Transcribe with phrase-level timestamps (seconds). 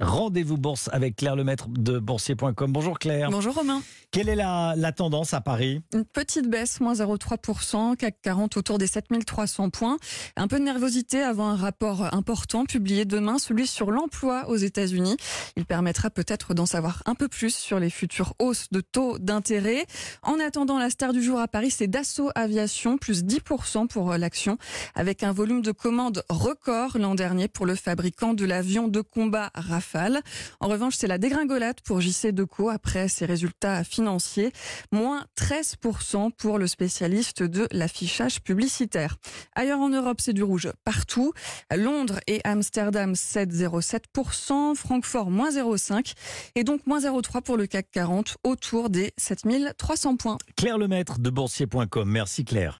[0.00, 2.72] Rendez-vous bourse avec Claire Lemaître de boursier.com.
[2.72, 3.30] Bonjour Claire.
[3.30, 3.82] Bonjour Romain.
[4.10, 5.80] Quelle est la, la tendance à Paris?
[5.92, 9.96] Une petite baisse, moins 0,3%, CAC 40 autour des 7300 points.
[10.36, 15.16] Un peu de nervosité avant un rapport important publié demain, celui sur l'emploi aux États-Unis.
[15.56, 19.86] Il permettra peut-être d'en savoir un peu plus sur les futures hausses de taux d'intérêt.
[20.22, 24.58] En attendant, la star du jour à Paris, c'est Dassault Aviation, plus 10% pour l'action,
[24.94, 29.50] avec un volume de commandes record l'an dernier pour le fabricant de l'avion de combat
[29.54, 29.85] Rafale.
[30.60, 34.52] En revanche, c'est la dégringolade pour JC Deco après ses résultats financiers,
[34.92, 39.16] moins 13% pour le spécialiste de l'affichage publicitaire.
[39.54, 41.32] Ailleurs en Europe, c'est du rouge partout.
[41.74, 46.14] Londres et Amsterdam 7,07%, Francfort moins 0,5%
[46.54, 50.38] et donc moins 0,3% pour le CAC 40 autour des 7300 points.
[50.56, 52.08] Claire Lemaître de boursier.com.
[52.08, 52.74] Merci Claire.